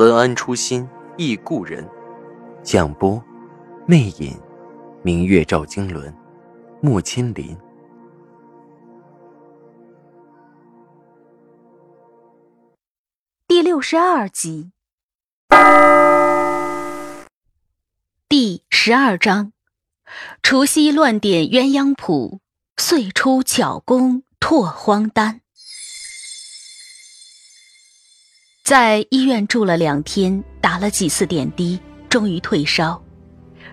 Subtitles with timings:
[0.00, 1.86] 文安初心忆故人，
[2.62, 3.22] 蒋波，
[3.86, 4.34] 魅影，
[5.02, 6.10] 明月照经纶，
[6.80, 7.54] 木千林。
[13.46, 14.72] 第六十二集，
[18.26, 19.52] 第十二章：
[20.42, 22.40] 除夕乱点鸳鸯谱，
[22.78, 25.42] 岁初巧工拓荒丹。
[28.70, 31.76] 在医院住了两天，打了几次点滴，
[32.08, 33.02] 终于退烧，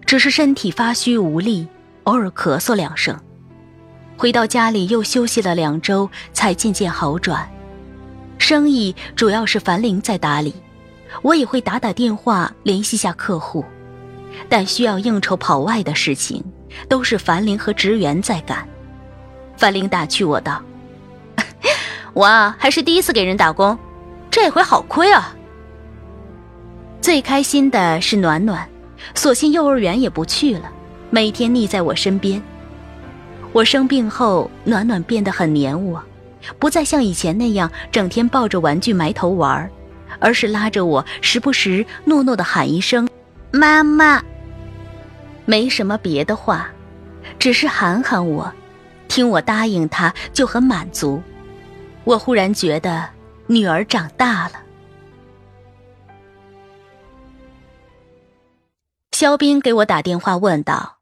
[0.08, 1.68] 只是身体发虚无力，
[2.06, 3.16] 偶尔咳嗽两声。
[4.18, 7.48] 回到家里又休息了两周，才渐渐好转。
[8.40, 10.52] 生意主要是樊玲在打理，
[11.22, 13.64] 我也会打打电话联系下客户，
[14.50, 16.44] 但需要应酬跑外的事情，
[16.90, 18.68] 都是樊玲和职员在干。
[19.58, 20.60] 樊玲打趣我道
[22.14, 23.78] ：“我啊，还是第一次给人打工。”
[24.40, 25.36] 这回好亏啊！
[27.02, 28.70] 最开心的是暖暖，
[29.16, 30.72] 索性幼儿园也不去了，
[31.10, 32.40] 每天腻在我身边。
[33.52, 36.04] 我生病后，暖暖变得很黏我，
[36.60, 39.68] 不再像以前那样整天抱着玩具埋头玩，
[40.20, 43.10] 而是拉着我，时不时糯糯的喊一声
[43.52, 44.22] “妈妈”。
[45.46, 46.70] 没什么别的话，
[47.40, 48.54] 只是喊喊我，
[49.08, 51.24] 听我答应他就很满足。
[52.04, 53.17] 我忽然觉得。
[53.50, 54.62] 女儿长大了，
[59.14, 61.00] 肖斌给我打电话问道：“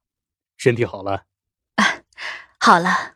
[0.56, 1.26] 身体好了
[1.78, 2.02] ？”“啊，
[2.60, 3.16] 好了。”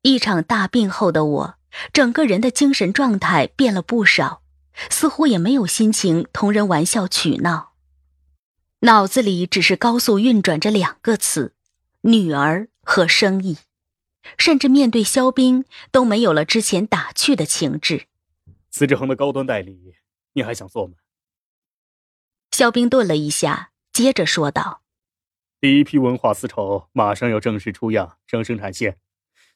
[0.00, 1.54] 一场大病后的我，
[1.92, 4.40] 整个人的精神状态变了不少，
[4.88, 7.74] 似乎也没有心情同人玩笑取闹，
[8.80, 11.54] 脑子里只是高速运转着两个词：
[12.00, 13.58] 女儿和生意，
[14.38, 18.06] 甚至面对肖斌都没有了之前打趣的情致。
[18.76, 19.94] 司之恒的高端代理，
[20.32, 20.94] 你还想做吗？
[22.50, 24.82] 肖冰顿了一下，接着说道
[25.62, 28.98] ：“第一批文化丝绸马上要正式出样上生产线，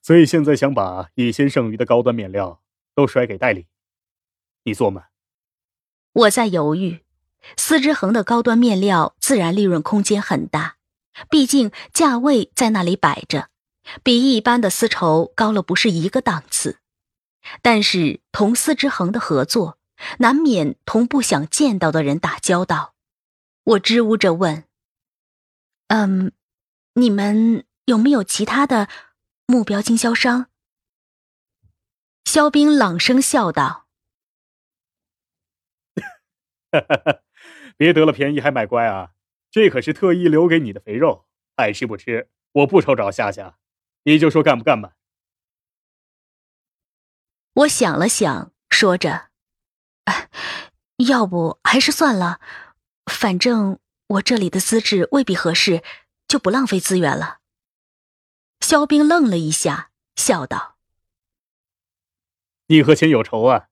[0.00, 2.62] 所以现在想把以前剩余的高端面料
[2.94, 3.66] 都甩给代理，
[4.62, 5.06] 你做吗？”
[6.14, 7.00] 我在犹豫。
[7.56, 10.76] 丝之恒的高端面料自然利润空间很大，
[11.28, 13.48] 毕竟价位在那里摆着，
[14.04, 16.78] 比一般的丝绸高了不是一个档次。
[17.62, 19.78] 但是同司之恒的合作，
[20.18, 22.94] 难免同不想见到的人打交道。
[23.64, 24.64] 我支吾着问
[25.88, 26.32] ：“嗯，
[26.94, 28.88] 你们有没有其他的
[29.46, 30.46] 目标经销商？”
[32.24, 33.86] 肖冰朗声笑道：
[37.78, 39.12] “别得了便宜还卖乖啊！
[39.50, 41.26] 这可是特意留给你的肥肉，
[41.56, 43.56] 爱吃不吃，我不愁找下家，
[44.02, 44.96] 你就说干不干吧。”
[47.58, 49.30] 我想了想，说着
[51.08, 52.40] ：“要不还是算了，
[53.06, 55.82] 反正我这里的资质未必合适，
[56.28, 57.38] 就不浪费资源了。”
[58.60, 60.76] 肖冰愣了一下，笑道
[62.68, 63.68] ：“你和钱有仇啊？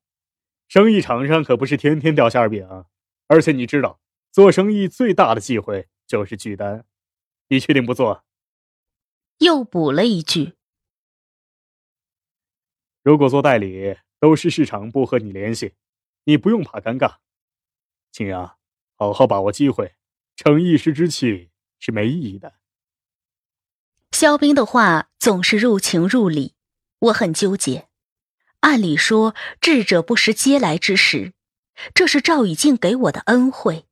[0.66, 2.66] 生意场上可不是天天掉馅饼，
[3.28, 4.00] 而且你知道，
[4.32, 6.84] 做生意最大的忌讳就是拒单。
[7.48, 8.24] 你确定不做？”
[9.38, 10.55] 又补了一句。
[13.06, 15.74] 如果做代理都是市场部和你联系，
[16.24, 17.18] 你不用怕尴尬。
[18.10, 18.56] 青阳，
[18.96, 19.94] 好好把握机会，
[20.34, 22.54] 逞一时之气是没意义的。
[24.10, 26.56] 肖冰的话总是入情入理，
[26.98, 27.86] 我很纠结。
[28.62, 31.32] 按理说智者不识嗟来之食，
[31.94, 33.86] 这是赵以静给我的恩惠，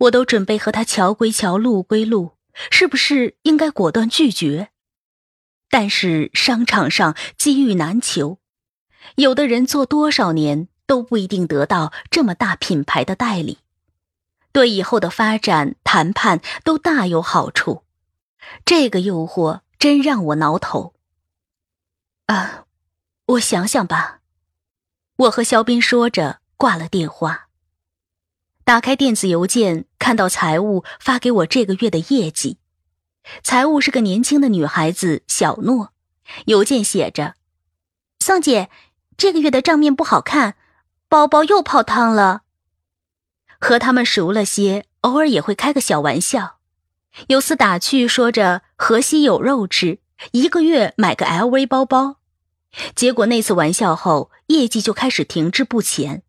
[0.00, 2.32] 我都准备和他桥归桥，路归路，
[2.72, 4.70] 是不是应该果断拒绝？
[5.76, 8.38] 但是商场上机遇难求，
[9.16, 13.58] 有的人做多少年都不一定得到这么大品牌的代理，
[14.52, 17.82] 对以后的发展谈判都大有好处。
[18.64, 20.94] 这个诱惑真让我挠头。
[22.26, 22.66] 啊，
[23.26, 24.20] 我想想吧。
[25.16, 27.48] 我和肖斌说着挂了电话，
[28.62, 32.58] 打开电子邮件，看到财务发给我这个月的业绩。
[33.42, 35.92] 财务是个年轻的女孩子，小诺。
[36.46, 37.34] 邮件写着
[38.18, 38.70] ：“宋姐，
[39.16, 40.56] 这个月的账面不好看，
[41.08, 42.42] 包包又泡汤了。”
[43.60, 46.58] 和他们熟了些，偶尔也会开个小玩笑。
[47.28, 50.00] 有次打趣说着河西有肉吃，
[50.32, 52.16] 一个月买个 LV 包包。
[52.94, 56.22] 结果那次玩笑后，业绩就开始停滞不前。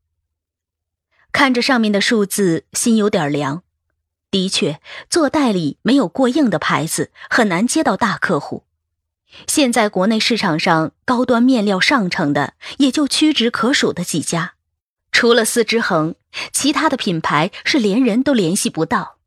[1.31, 3.63] 看着上面的数字，心有点凉。
[4.35, 8.65] 的确，做代理没有过硬的牌子，很难接到大客户。
[9.47, 14.55] 现在国内市场上高端面料上乘的，也就屈指可数的几家，
[15.13, 16.15] 除了丝织恒，
[16.51, 19.19] 其他的品牌是连人都联系不到。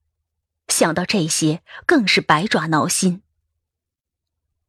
[0.69, 3.23] 想到这些，更是百爪挠心。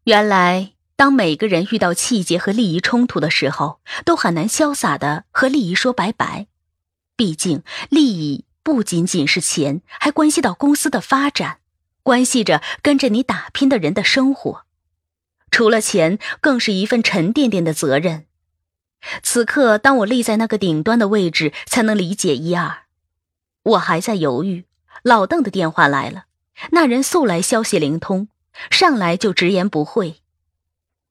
[0.06, 6.48] 原来，当每个人遇到气节和利益冲突的时候，都很难潇洒的和利益说拜拜。
[7.18, 11.58] 毕竟，利益不仅仅是钱，还关系到公司的发展，
[12.04, 14.64] 关系着跟着你打拼的人的生活。
[15.50, 18.28] 除了钱，更是一份沉甸甸的责任。
[19.24, 22.84] 此刻，当我立在那个顶端的位置，才能理解一二。
[23.64, 24.66] 我还在犹豫，
[25.02, 26.26] 老邓的电话来了。
[26.70, 28.28] 那人素来消息灵通，
[28.70, 30.22] 上来就直言不讳：“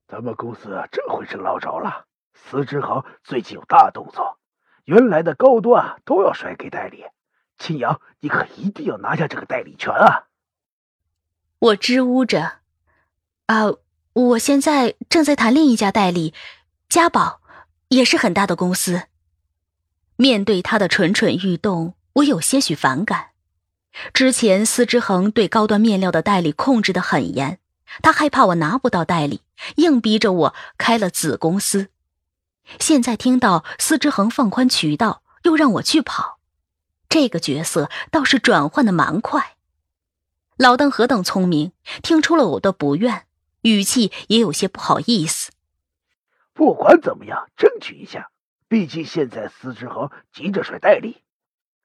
[0.06, 4.38] 咱们公司这回是捞着了，司之恒最近有大动作，
[4.84, 7.04] 原来的高端都要甩给代理。
[7.58, 10.24] 青阳，你可一定要拿下这个代理权啊！”
[11.58, 12.58] 我支吾着
[13.46, 13.72] ：“啊。”
[14.14, 16.34] 我现在正在谈另一家代理，
[16.88, 17.40] 嘉宝，
[17.86, 19.04] 也是很大的公司。
[20.16, 23.28] 面对他的蠢蠢欲动，我有些许反感。
[24.12, 27.60] 之前司之恒对高端面料的代理控制的很严，
[28.02, 29.42] 他害怕我拿不到代理，
[29.76, 31.86] 硬逼着我开了子公司。
[32.80, 36.37] 现在听到司之恒放宽渠道，又让我去跑，
[37.08, 39.56] 这个角色倒是转换的蛮快。
[40.56, 41.72] 老邓何等聪明，
[42.02, 43.26] 听出了我的不愿。
[43.62, 45.52] 语气也有些不好意思。
[46.52, 48.30] 不管怎么样，争取一下。
[48.68, 51.22] 毕竟现在司之恒急着甩代理，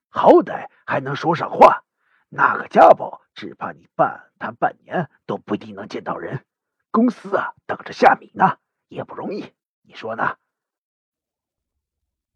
[0.08, 1.84] 好歹还能说上话。
[2.28, 6.44] 那个家宝，只怕你办他半年都不一定能见到人。
[6.90, 9.52] 公司啊，等着下米呢，也不容易。
[9.82, 10.36] 你说呢？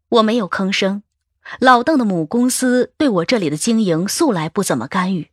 [0.09, 1.03] 我没有吭声。
[1.59, 5.31] 老邓的母公司对我这里的经营素来不怎么干预，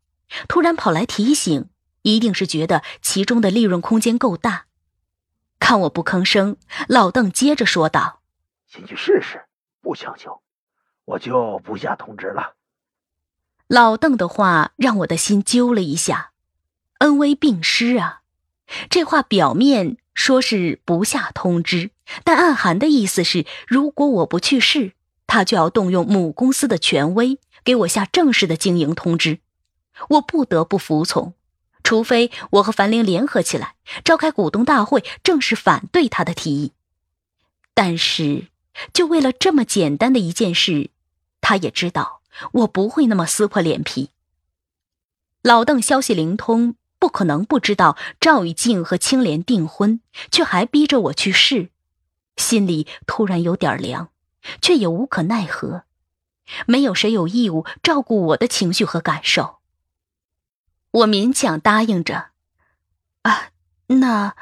[0.49, 1.69] 突然跑来提醒。
[2.03, 4.67] 一定是觉得其中的利润空间够大，
[5.59, 8.21] 看我不吭声，老邓接着说道
[8.71, 9.43] ：“先去试试，
[9.83, 10.41] 不强求，
[11.05, 12.55] 我就不下通知了。”
[13.67, 16.31] 老邓的话让我的心揪了一下，
[16.99, 18.21] 恩威并施啊！
[18.89, 21.91] 这话表面说是不下通知，
[22.23, 24.93] 但暗含的意思是，如果我不去试，
[25.27, 29.41] 他就要动用母公司的权威给我下正式的经营通知，
[30.11, 31.35] 我不得不服从。
[31.83, 36.73] 除非我和樊玲联合起来召开股东大会，正式反对他的提议。
[37.75, 38.49] 但是，
[38.93, 40.91] 就为了这么简单的一件事，
[41.41, 42.23] 他也知道
[42.53, 44.11] 我不会那么撕破脸皮。
[45.43, 50.01] 老邓消息灵通，不可能不知道赵玉静和青莲订婚，
[50.33, 51.71] 却还逼着我去试，
[52.37, 54.09] 心里突然有点凉，
[54.61, 55.85] 却也无可奈何。
[56.67, 59.59] 没有谁有义务照顾我的情绪和感受。
[60.93, 62.31] 我勉强答应着，
[63.23, 63.51] 啊，
[63.89, 64.37] 那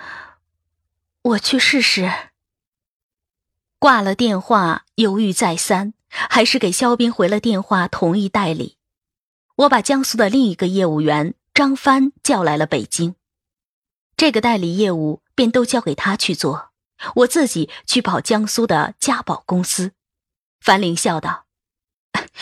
[1.22, 2.12] 我去试试。
[3.78, 8.76] 挂了电话，犹豫再三，还是给肖斌回了电话，同意代理。
[9.56, 13.14] 我把江苏的另一个业务员张帆叫来了北京，
[14.16, 16.70] 这个代理业务便都交给他去做，
[17.16, 19.92] 我自己去跑江苏的嘉宝公司。
[20.60, 21.46] 樊玲笑道：“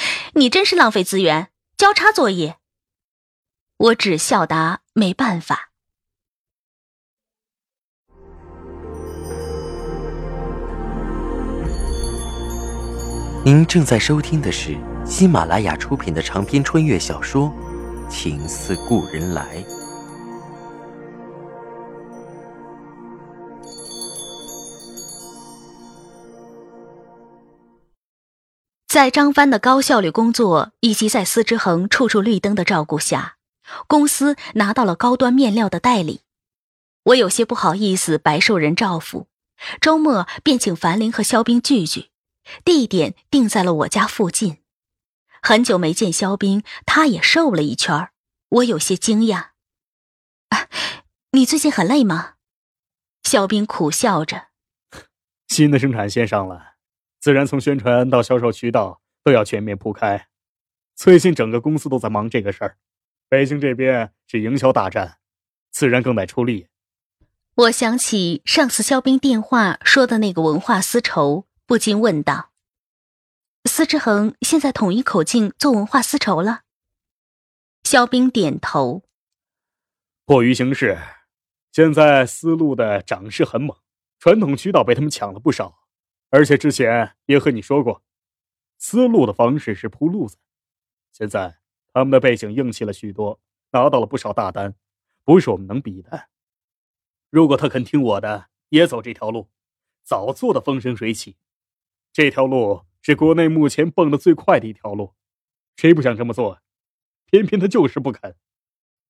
[0.34, 2.58] 你真是浪费资源，交叉作业。”
[3.76, 5.70] 我只笑答没办法。
[13.44, 17.48] 您正在收听的是喜马拉雅出品的长篇穿越小说
[18.08, 19.56] 《情似故人来》。
[28.92, 33.38] 在张帆的高效率工作以及在司之恒处处绿灯的照顾下。
[33.86, 36.20] 公司拿到了高端面料的代理，
[37.04, 39.28] 我有些不好意思白受人照拂，
[39.80, 42.10] 周末便请樊玲和肖冰聚聚，
[42.66, 44.58] 地点定在了我家附近。
[45.40, 48.10] 很久没见肖冰，他也瘦了一圈
[48.50, 49.52] 我有些惊讶。
[50.50, 50.68] 啊，
[51.30, 52.34] 你最近很累吗？
[53.22, 54.48] 肖冰苦笑着。
[55.48, 56.71] 新的生产线上了，
[57.22, 60.26] 自然从宣传到销售渠道都要全面铺开，
[60.96, 62.78] 最近整个公司都在忙这个事儿。
[63.28, 65.18] 北京这边是营销大战，
[65.70, 66.66] 自然更得出力。
[67.54, 72.50] 我想起上次肖冰电话说的那个文化丝绸，不禁问道
[73.70, 76.62] ：“司之恒现在统一口径做文化丝绸了。
[77.84, 79.04] 肖冰点头。
[80.26, 80.98] 迫于形势，
[81.70, 83.76] 现在丝路的涨势很猛，
[84.18, 85.81] 传统渠道被他们抢了不少。
[86.34, 88.02] 而且之前也和你说过，
[88.78, 90.38] 思路的方式是铺路子。
[91.12, 91.58] 现在
[91.92, 93.38] 他们的背景硬气了许多，
[93.72, 94.74] 拿到了不少大单，
[95.24, 96.30] 不是我们能比的。
[97.28, 99.50] 如果他肯听我的，也走这条路，
[100.02, 101.36] 早做的风生水起。
[102.14, 105.12] 这条路是国内目前蹦得最快的一条路，
[105.76, 106.62] 谁不想这么做？
[107.26, 108.34] 偏偏他就是不肯。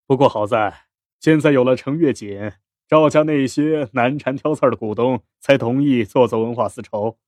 [0.08, 0.88] 不过好在。
[1.20, 2.50] 现在有了程月锦，
[2.88, 7.18] 赵家那些难缠挑刺的股东才同意做做文化丝绸，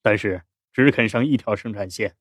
[0.00, 2.16] 但是只肯上一条生产线。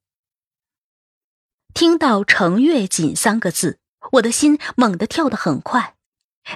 [1.74, 3.80] 听到“程月锦”三个字，
[4.14, 5.96] 我的心猛地跳得很快，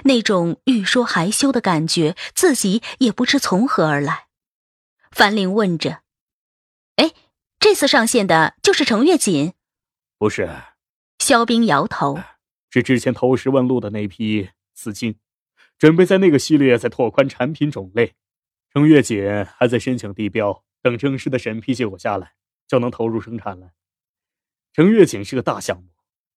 [0.04, 4.26] 那种欲说还休的感觉，自己也不知从何而来。
[5.10, 6.02] 樊玲问着
[6.96, 7.12] ：“哎，
[7.58, 9.54] 这次上线的就是程月锦
[10.18, 10.50] ？”“不是。”
[11.18, 12.20] 肖冰摇头
[12.68, 15.18] ，“是之前投石问路的那批。”资金
[15.78, 18.14] 准备在那个系列再拓宽产品种类。
[18.72, 22.34] 程月锦还在申请地标，等正式的审批结果下来，
[22.66, 23.70] 就能投入生产了。
[24.72, 25.88] 程月锦是个大项目，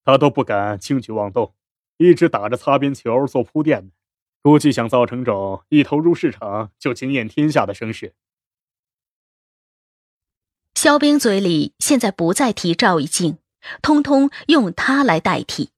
[0.03, 1.53] 他都不敢轻举妄动，
[1.97, 3.91] 一直打着擦边球做铺垫呢。
[4.41, 8.13] 估计想造成种一投入市场就惊艳天下的声势。
[10.75, 13.39] 肖冰嘴里现在不再提赵一静，
[13.81, 15.71] 通通用他来代替。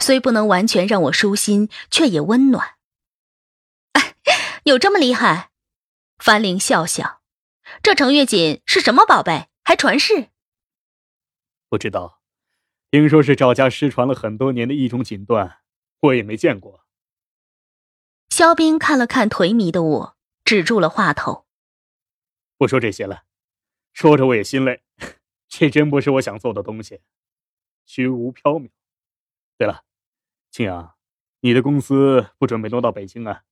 [0.00, 2.74] 虽不能完全让我舒心，却也温暖。
[4.64, 5.50] 有这么厉害？
[6.18, 7.20] 樊玲笑笑，
[7.82, 9.48] 这程月锦是什么宝贝？
[9.64, 10.28] 还传世？
[11.68, 12.22] 不知道，
[12.90, 15.56] 听说是赵家失传了很多年的一种锦缎，
[15.98, 16.84] 我也没见过。
[18.30, 21.46] 肖冰看了看颓靡的我，止住了话头。
[22.56, 23.24] 不说这些了，
[23.92, 24.84] 说着我也心累，
[25.48, 27.00] 这真不是我想做的东西，
[27.84, 28.70] 虚无缥缈。
[29.58, 29.84] 对了。
[30.52, 30.94] 青阳，
[31.40, 33.42] 你的公司不准备挪到北京啊？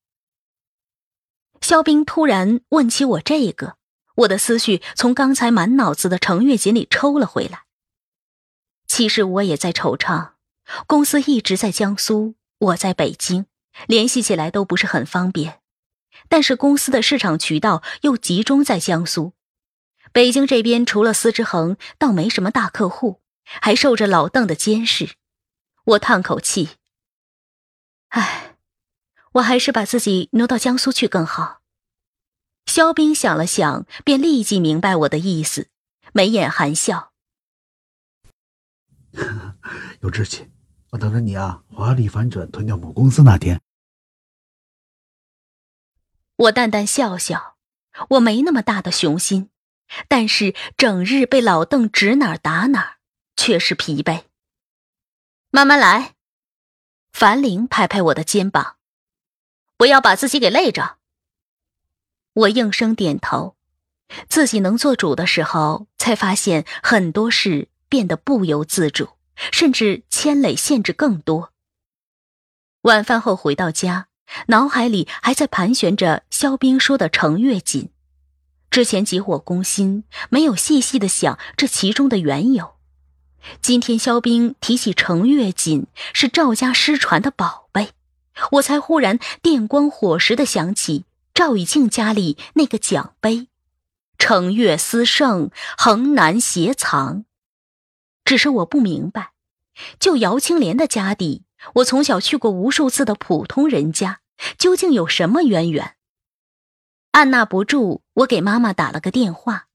[1.61, 3.77] 肖冰突然问起我这个，
[4.17, 7.65] 我的思绪从刚才满脑子的程月锦里抽了回来。
[8.87, 10.33] 其实我也在惆怅，
[10.87, 13.47] 公司一直在江苏，我在北京，
[13.87, 15.61] 联系起来都不是很方便。
[16.29, 19.35] 但是公司的市场渠道又集中在江苏，
[20.13, 25.11] 北京这边除了司之恒，倒没什么大客户，还受着老邓的监视。
[25.85, 26.71] 我叹口气。
[29.33, 31.61] 唉，我还是把自己挪到江苏去更好。
[32.67, 35.69] 肖冰想了想，便立即明白我的意思，
[36.13, 37.13] 眉眼含笑
[40.03, 40.51] ：“有志气，
[40.91, 41.63] 我等着你啊！
[41.69, 43.61] 华丽反转，吞掉母公司那天。”
[46.37, 47.57] 我淡淡笑笑，
[48.11, 49.51] 我没那么大的雄心，
[50.09, 52.99] 但是整日被老邓指哪打哪，
[53.37, 54.25] 确实疲惫。
[55.51, 56.15] 慢慢来。
[57.13, 58.77] 樊玲拍拍我的肩膀，
[59.81, 60.97] 不要把自己给累着。
[62.35, 63.57] 我应声点头。
[64.29, 69.09] 自己能做主的时候，才发现很多事变得不由自主，
[69.51, 71.55] 甚至牵累限制更多。
[72.83, 74.09] 晚饭后回到家，
[74.49, 77.89] 脑海里还在盘旋着肖冰说的程月锦。
[78.71, 82.75] 之前急火攻心，没有细细的想这其中的缘由。
[83.63, 87.60] 今天肖冰提起程月锦是赵家失传的宝，
[88.53, 93.49] 我才忽然电光火石的想起赵以静家里那个奖杯，
[94.19, 97.25] 程月思盛，横南斜藏。
[98.25, 99.33] 只是我不明白，
[99.99, 101.43] 就姚青莲的家底，
[101.75, 104.21] 我从小去过无数次的普通人家，
[104.57, 105.97] 究竟有什么渊源？
[107.13, 109.67] 按捺不住，我给妈妈打了个电话。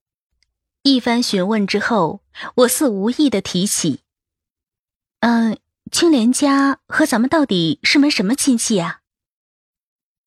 [0.84, 2.22] 一番询问之后，
[2.56, 4.02] 我似无意的提起
[5.20, 5.58] ：“嗯，
[5.92, 9.02] 青莲家和咱们到底是门什么亲戚啊？”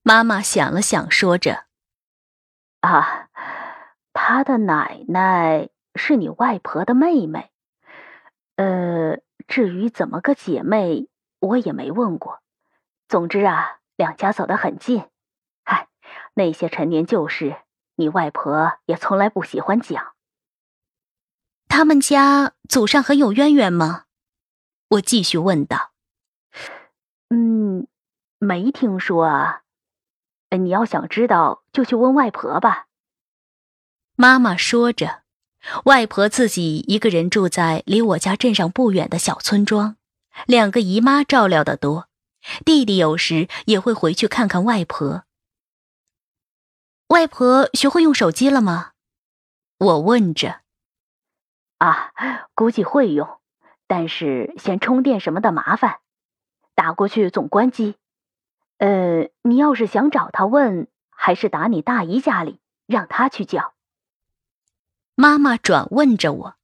[0.02, 1.66] 妈妈想了想，说着
[2.80, 3.28] ：“啊，
[4.12, 7.50] 他的奶奶是你外婆的妹妹。
[8.56, 11.08] 呃，至于怎么个姐妹，
[11.40, 12.40] 我也没问过。
[13.06, 15.04] 总之啊，两家走得很近。
[15.64, 15.88] 嗨，
[16.34, 17.56] 那些陈年旧事，
[17.96, 20.14] 你外婆也从来不喜欢讲。”
[21.68, 24.06] 他们家祖上很有渊源吗？
[24.88, 25.92] 我继续问道。
[27.28, 27.86] 嗯，
[28.38, 29.62] 没听说啊。
[30.50, 32.86] 你要想知道，就去问外婆吧。
[34.14, 35.22] 妈妈说着，
[35.84, 39.96] 外婆自己一个人住在离我家镇上不远的小村庄，
[40.46, 42.08] 两个姨妈照料的多，
[42.64, 45.24] 弟弟有时也会回去看看外婆。
[47.08, 48.92] 外婆学会用手机了吗？
[49.78, 50.62] 我问着。
[51.76, 52.12] 啊，
[52.54, 53.37] 估计会用，
[53.88, 55.98] 但是嫌充电什么的麻烦，
[56.76, 57.96] 打过去总关机。
[58.76, 63.72] 呃，你要是想找他问，还是打你大姨家里，让他去叫。
[65.16, 66.54] 妈妈转问着我：“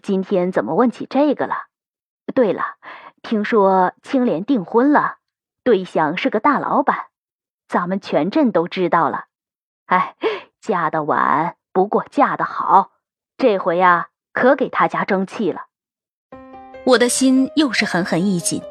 [0.00, 1.66] 今天怎么问起这个了？
[2.32, 2.76] 对了，
[3.22, 5.16] 听说青莲订婚了，
[5.64, 7.06] 对象是个大老板，
[7.66, 9.24] 咱们全镇都知道了。
[9.86, 10.14] 哎，
[10.60, 12.92] 嫁得晚，不过嫁得好。”
[13.38, 15.67] 这回呀，可给他家争气了。
[16.88, 18.62] 我的心又是狠狠一紧。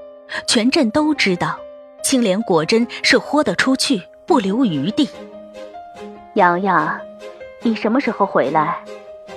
[0.48, 1.56] 全镇都知道，
[2.02, 5.08] 青莲果真是豁得出去，不留余地。
[6.34, 7.00] 洋洋，
[7.62, 8.80] 你什么时候回来？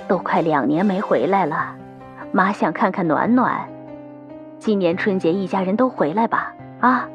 [0.07, 1.75] 都快两年没回来了，
[2.31, 3.69] 妈想看看暖暖。
[4.57, 7.07] 今年春节一家人都回来吧，啊！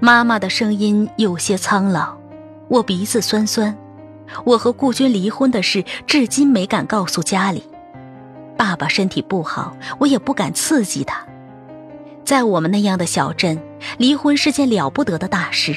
[0.00, 2.16] 妈妈的声音有些苍老，
[2.68, 3.76] 我鼻子酸酸。
[4.46, 7.62] 我和顾军离婚的事，至今没敢告诉家里。
[8.56, 11.24] 爸爸身体不好，我也不敢刺激他。
[12.24, 13.60] 在我们那样的小镇，
[13.98, 15.76] 离婚是件了不得的大事，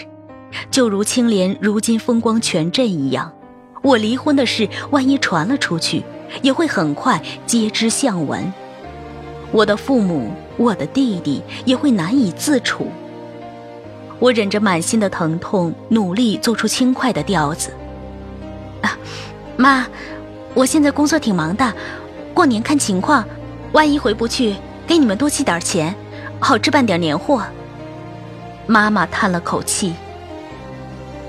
[0.71, 3.31] 就如青莲如今风光全镇一样。
[3.81, 6.03] 我离婚的事，万一传了出去，
[6.41, 8.51] 也会很快皆知巷闻。
[9.51, 12.87] 我的父母，我的弟弟也会难以自处。
[14.19, 17.71] 我忍着满心的疼痛，努力做出轻快的调子。
[18.81, 18.97] 啊，
[19.55, 19.87] 妈，
[20.53, 21.73] 我现在工作挺忙的，
[22.33, 23.25] 过年看情况，
[23.73, 24.55] 万一回不去，
[24.87, 25.93] 给你们多寄点钱，
[26.39, 27.43] 好置办点年货。
[28.65, 29.93] 妈妈叹了口气，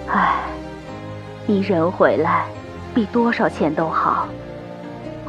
[0.06, 0.44] 唉，
[1.46, 2.46] 你人回来，
[2.94, 4.28] 比多少钱都好。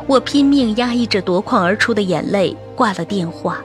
[0.07, 3.59] 我拼命压抑着夺眶而出的眼泪，挂了电话。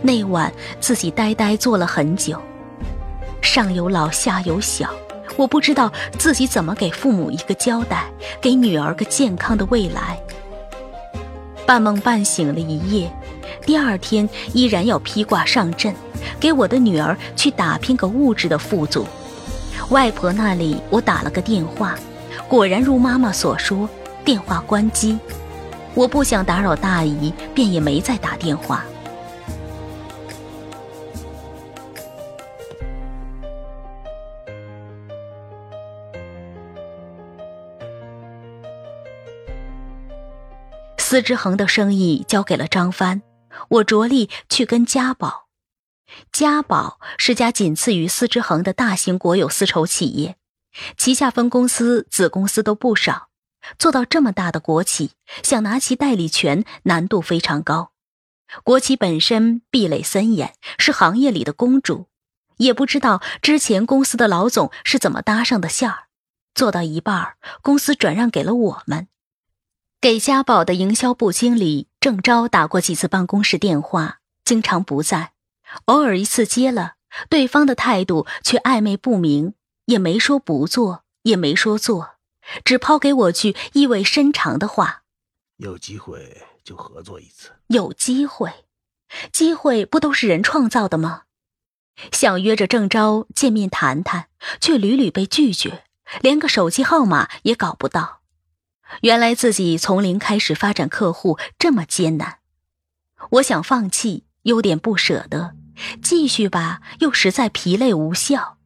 [0.00, 2.40] 那晚自己呆呆坐了很久，
[3.42, 4.88] 上有老，下有小。
[5.36, 8.04] 我不知道自己怎么给父母一个交代，
[8.40, 10.18] 给女儿个健康的未来。
[11.66, 13.10] 半梦半醒了一夜，
[13.66, 15.92] 第二天依然要披挂上阵，
[16.38, 19.04] 给我的女儿去打拼个物质的富足。
[19.90, 21.96] 外婆那里我打了个电话，
[22.48, 23.88] 果然如妈妈所说，
[24.24, 25.18] 电话关机。
[25.94, 28.84] 我不想打扰大姨，便也没再打电话。
[41.08, 43.22] 司之恒的生意交给了张帆，
[43.68, 45.46] 我着力去跟家宝。
[46.32, 50.34] 家宝是家仅次于司之恒的大型国有丝绸企业，
[50.96, 53.28] 旗下分公司、子公司都不少。
[53.78, 55.12] 做到这么大的国企，
[55.44, 57.92] 想拿其代理权难度非常高。
[58.64, 62.08] 国企本身壁垒森严，是行业里的公主，
[62.56, 66.06] 也不知道之前公司的老总是怎么搭上的线儿。
[66.52, 69.06] 做到一半，公司转让给了我们。
[70.00, 75.32] 给家宝的营销部经理郑昭打过几次办公室电话，经常不在，
[75.86, 76.94] 偶尔一次接了，
[77.28, 79.54] 对方的态度却暧昧不明，
[79.86, 82.16] 也没说不做，也没说做，
[82.62, 85.02] 只抛给我句意味深长的话
[85.56, 88.52] ：“有机会就合作一次。”有机会，
[89.32, 91.22] 机会不都是人创造的吗？
[92.12, 94.28] 想约着郑昭见面谈谈，
[94.60, 95.84] 却屡屡被拒绝，
[96.20, 98.20] 连个手机号码也搞不到。
[99.02, 102.38] 原来自己从零开始发展客户这么艰难，
[103.30, 105.50] 我想放弃，有点不舍得；
[106.02, 108.56] 继续吧，又实在疲累无效。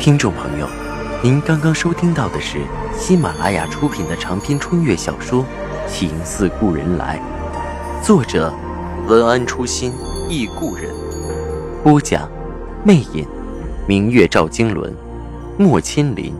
[0.00, 0.68] 听众朋友，
[1.22, 2.58] 您刚刚收听到的是
[2.96, 5.44] 喜马拉雅出品的长篇穿越小说
[5.88, 7.20] 《情似故人来》，
[8.04, 8.52] 作者
[9.06, 9.92] 文安初心
[10.28, 10.94] 忆故人，
[11.82, 12.30] 播讲
[12.84, 13.26] 魅影，
[13.86, 15.07] 明月照经纶。
[15.60, 16.32] 莫千林，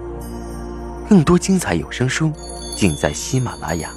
[1.09, 2.31] 更多精彩有声书，
[2.76, 3.90] 尽在喜马拉雅。